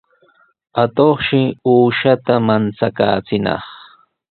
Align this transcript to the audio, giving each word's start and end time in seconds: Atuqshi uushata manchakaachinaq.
Atuqshi 0.83 1.41
uushata 1.73 2.33
manchakaachinaq. 2.47 3.63